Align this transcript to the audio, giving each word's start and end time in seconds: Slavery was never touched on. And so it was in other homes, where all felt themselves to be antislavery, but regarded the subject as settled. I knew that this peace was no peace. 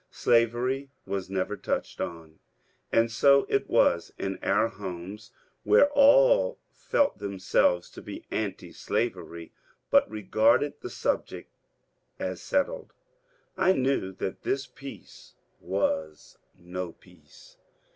Slavery 0.09 0.89
was 1.05 1.29
never 1.29 1.55
touched 1.55 2.01
on. 2.01 2.39
And 2.91 3.11
so 3.11 3.45
it 3.49 3.69
was 3.69 4.11
in 4.17 4.39
other 4.41 4.67
homes, 4.69 5.31
where 5.63 5.91
all 5.91 6.57
felt 6.71 7.19
themselves 7.19 7.87
to 7.91 8.01
be 8.01 8.25
antislavery, 8.31 9.53
but 9.91 10.09
regarded 10.09 10.73
the 10.81 10.89
subject 10.89 11.51
as 12.17 12.41
settled. 12.41 12.93
I 13.55 13.73
knew 13.73 14.11
that 14.13 14.41
this 14.41 14.65
peace 14.65 15.35
was 15.59 16.39
no 16.57 16.93
peace. 16.93 17.57